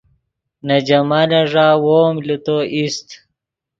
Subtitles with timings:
[0.65, 3.07] نے جمالن ݱا وو ام لے تو ایست